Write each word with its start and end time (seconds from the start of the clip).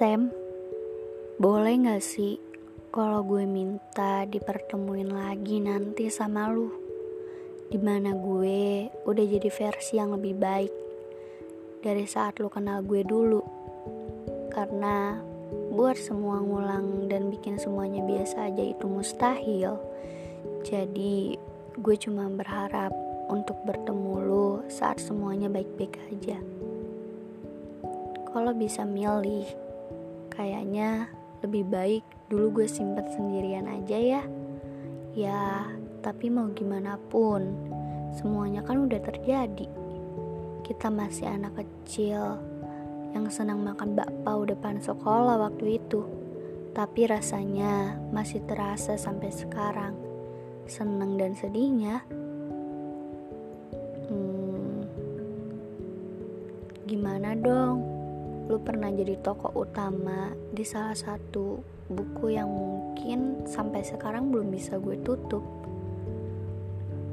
Sam, 0.00 0.32
boleh 1.36 1.76
gak 1.84 2.00
sih 2.00 2.40
kalau 2.88 3.20
gue 3.20 3.44
minta 3.44 4.24
dipertemuin 4.24 5.12
lagi 5.12 5.60
nanti 5.60 6.08
sama 6.08 6.48
lu? 6.48 6.72
Di 7.68 7.76
mana 7.76 8.16
gue 8.16 8.88
udah 9.04 9.24
jadi 9.28 9.44
versi 9.52 10.00
yang 10.00 10.16
lebih 10.16 10.40
baik 10.40 10.72
dari 11.84 12.08
saat 12.08 12.40
lu 12.40 12.48
kenal 12.48 12.80
gue 12.80 13.04
dulu. 13.04 13.44
Karena 14.48 15.20
buat 15.76 16.00
semua 16.00 16.40
ngulang 16.40 17.04
dan 17.12 17.28
bikin 17.28 17.60
semuanya 17.60 18.00
biasa 18.00 18.48
aja 18.48 18.64
itu 18.64 18.88
mustahil. 18.88 19.76
Jadi 20.64 21.36
gue 21.76 21.96
cuma 22.00 22.24
berharap 22.32 22.96
untuk 23.28 23.60
bertemu 23.68 24.12
lu 24.24 24.64
saat 24.64 24.96
semuanya 24.96 25.52
baik-baik 25.52 26.00
aja. 26.08 26.40
Kalau 28.32 28.56
bisa 28.56 28.88
milih, 28.88 29.68
kayaknya 30.40 31.04
lebih 31.44 31.68
baik 31.68 32.04
dulu 32.32 32.64
gue 32.64 32.66
simpen 32.72 33.04
sendirian 33.12 33.68
aja 33.68 33.98
ya. 34.00 34.22
Ya, 35.12 35.68
tapi 36.00 36.32
mau 36.32 36.48
gimana 36.56 36.96
pun, 36.96 37.44
semuanya 38.16 38.64
kan 38.64 38.88
udah 38.88 39.04
terjadi. 39.04 39.68
Kita 40.64 40.88
masih 40.88 41.28
anak 41.28 41.60
kecil 41.60 42.40
yang 43.12 43.28
senang 43.28 43.60
makan 43.60 43.92
bakpao 43.92 44.48
depan 44.48 44.80
sekolah 44.80 45.36
waktu 45.44 45.76
itu. 45.76 46.08
Tapi 46.72 47.04
rasanya 47.04 48.00
masih 48.08 48.40
terasa 48.48 48.96
sampai 48.96 49.28
sekarang. 49.28 49.92
Senang 50.64 51.20
dan 51.20 51.36
sedihnya. 51.36 52.00
Hmm, 54.08 54.88
gimana 56.88 57.34
dong? 57.36 57.99
Lu 58.50 58.58
pernah 58.58 58.90
jadi 58.90 59.14
tokoh 59.22 59.62
utama 59.62 60.34
di 60.50 60.66
salah 60.66 60.98
satu 60.98 61.62
buku 61.86 62.34
yang 62.34 62.50
mungkin 62.50 63.46
sampai 63.46 63.86
sekarang 63.86 64.34
belum 64.34 64.50
bisa 64.50 64.74
gue 64.82 64.98
tutup. 65.06 65.46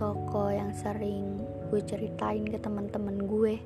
Toko 0.00 0.48
yang 0.48 0.72
sering 0.72 1.44
gue 1.68 1.84
ceritain 1.84 2.40
ke 2.40 2.56
teman-teman 2.56 3.28
gue. 3.28 3.60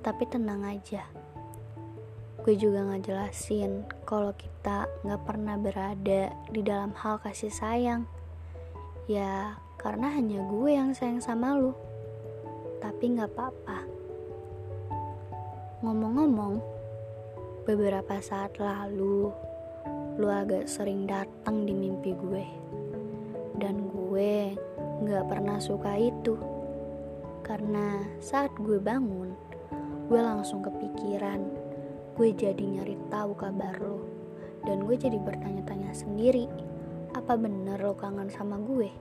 Tapi 0.00 0.24
tenang 0.32 0.64
aja. 0.64 1.04
Gue 2.40 2.56
juga 2.56 2.80
ngejelasin 2.88 3.84
kalau 4.08 4.32
kita 4.32 4.88
nggak 5.04 5.22
pernah 5.28 5.60
berada 5.60 6.32
di 6.48 6.64
dalam 6.64 6.96
hal 6.96 7.20
kasih 7.20 7.52
sayang. 7.52 8.08
Ya, 9.04 9.60
karena 9.76 10.16
hanya 10.16 10.40
gue 10.48 10.70
yang 10.72 10.96
sayang 10.96 11.20
sama 11.20 11.60
lu. 11.60 11.76
Tapi 12.80 13.04
nggak 13.12 13.36
apa-apa 13.36 14.00
Ngomong-ngomong, 15.80 16.60
beberapa 17.68 18.16
saat 18.24 18.56
lalu 18.56 19.28
lu 20.20 20.28
agak 20.28 20.68
sering 20.68 21.04
datang 21.08 21.64
di 21.64 21.72
mimpi 21.72 22.12
gue. 22.16 22.44
Dan 23.56 23.88
gue 23.92 24.56
gak 25.04 25.24
pernah 25.28 25.60
suka 25.60 25.96
itu. 25.96 26.36
Karena 27.44 28.04
saat 28.20 28.52
gue 28.60 28.80
bangun, 28.80 29.32
gue 30.08 30.20
langsung 30.20 30.60
kepikiran. 30.64 31.40
Gue 32.16 32.36
jadi 32.36 32.60
nyari 32.60 32.96
tahu 33.08 33.32
kabar 33.36 33.76
lo. 33.80 34.04
Dan 34.64 34.84
gue 34.84 34.96
jadi 34.96 35.16
bertanya-tanya 35.16 35.92
sendiri, 35.96 36.44
apa 37.16 37.36
bener 37.36 37.80
lo 37.80 37.96
kangen 37.96 38.28
sama 38.28 38.60
gue? 38.60 38.92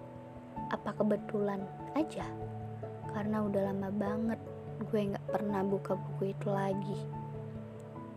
Apa 0.71 0.95
kebetulan 0.95 1.63
aja? 1.99 2.23
Karena 3.11 3.43
udah 3.43 3.71
lama 3.71 3.89
banget 3.91 4.39
gue 4.87 5.11
gak 5.11 5.27
pernah 5.27 5.59
buka 5.67 5.99
buku 5.99 6.31
itu 6.31 6.47
lagi. 6.47 6.99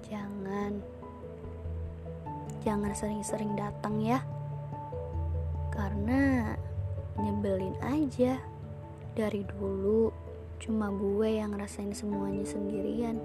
Jangan, 0.06 0.82
jangan 2.62 2.92
sering-sering 2.94 3.54
datang 3.58 3.98
ya, 4.02 4.22
karena 5.74 6.54
nyebelin 7.18 7.76
aja. 7.82 8.38
Dari 9.12 9.44
dulu 9.44 10.08
cuma 10.56 10.88
gue 10.88 11.36
yang 11.36 11.52
ngerasain 11.52 11.92
semuanya 11.92 12.48
sendirian. 12.48 13.20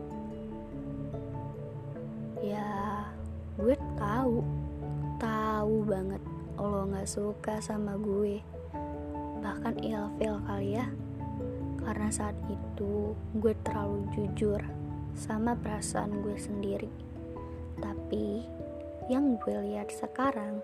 Ya, 2.43 3.07
gue 3.55 3.75
tahu, 3.95 4.43
tahu 5.21 5.75
banget 5.87 6.19
lo 6.57 6.89
gak 6.89 7.07
suka 7.07 7.61
sama 7.61 7.95
gue, 7.95 8.41
bahkan 9.39 9.77
ilfil 9.79 10.41
kali 10.43 10.75
ya. 10.81 10.87
Karena 11.79 12.11
saat 12.11 12.35
itu 12.51 13.15
gue 13.39 13.53
terlalu 13.63 14.03
jujur 14.11 14.59
sama 15.17 15.57
perasaan 15.57 16.21
gue 16.21 16.37
sendiri. 16.37 16.87
Tapi 17.81 18.45
yang 19.09 19.41
gue 19.41 19.57
lihat 19.73 19.89
sekarang, 19.89 20.61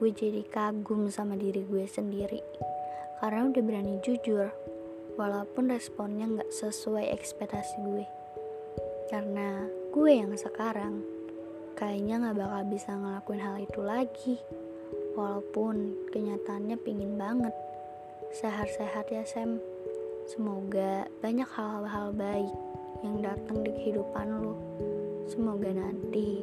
gue 0.00 0.10
jadi 0.10 0.40
kagum 0.48 1.12
sama 1.12 1.36
diri 1.36 1.68
gue 1.68 1.84
sendiri 1.84 2.40
karena 3.20 3.46
udah 3.46 3.62
berani 3.62 4.00
jujur 4.00 4.48
walaupun 5.20 5.70
responnya 5.70 6.26
gak 6.40 6.50
sesuai 6.50 7.12
ekspektasi 7.12 7.76
gue. 7.84 8.06
Karena 9.12 9.68
gue 9.92 10.10
yang 10.10 10.32
sekarang 10.34 11.04
kayaknya 11.76 12.32
gak 12.32 12.40
bakal 12.40 12.62
bisa 12.66 12.90
ngelakuin 12.96 13.42
hal 13.44 13.56
itu 13.60 13.80
lagi 13.84 14.34
walaupun 15.14 16.08
kenyataannya 16.10 16.80
pingin 16.82 17.14
banget 17.20 17.54
sehat-sehat 18.34 19.12
ya 19.14 19.22
Sam 19.22 19.62
Semoga 20.24 21.04
banyak 21.20 21.44
hal-hal 21.52 22.16
baik 22.16 22.73
yang 23.04 23.20
datang 23.20 23.60
di 23.60 23.70
kehidupan 23.76 24.40
lo. 24.40 24.56
Semoga 25.28 25.68
nanti 25.68 26.40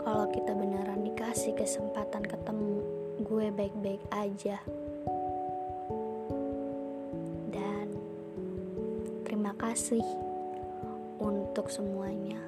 kalau 0.00 0.24
kita 0.32 0.56
beneran 0.56 1.04
dikasih 1.04 1.52
kesempatan 1.52 2.24
ketemu, 2.24 2.80
gue 3.20 3.46
baik-baik 3.52 4.02
aja. 4.08 4.56
Dan 7.52 7.92
terima 9.28 9.52
kasih 9.60 10.02
untuk 11.20 11.68
semuanya. 11.68 12.40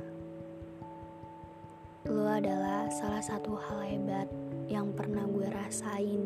Lo 2.08 2.28
adalah 2.28 2.88
salah 2.88 3.20
satu 3.20 3.56
hal 3.60 3.80
hebat 3.84 4.28
yang 4.72 4.88
pernah 4.96 5.28
gue 5.28 5.48
rasain. 5.52 6.24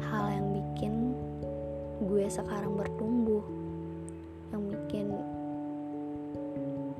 Hal 0.00 0.24
yang 0.32 0.48
bikin 0.56 1.12
gue 2.04 2.26
sekarang 2.28 2.76
bertumbuh 2.76 3.63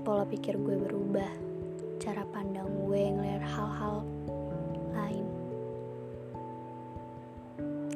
pola 0.04 0.28
pikir 0.28 0.60
gue 0.60 0.76
berubah 0.76 1.32
cara 1.97 2.28
pandang 2.28 2.69
gue 2.69 3.03
ngeliat 3.09 3.41
hal-hal 3.41 4.04
lain. 4.92 5.26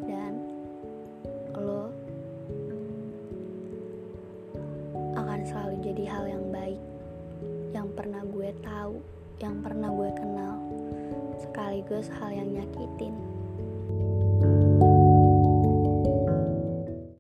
Dan 0.09 0.33
lo 1.53 1.93
akan 5.21 5.41
selalu 5.45 5.75
jadi 5.85 6.05
hal 6.09 6.25
yang 6.33 6.45
baik 6.49 6.81
yang 7.77 7.93
pernah 7.93 8.25
gue 8.25 8.57
tahu 8.65 9.05
yang 9.45 9.61
pernah 9.61 9.93
gue 9.93 10.11
kenal 10.17 10.57
sekaligus 11.37 12.09
hal 12.09 12.33
yang 12.33 12.57
nyakitin 12.57 13.38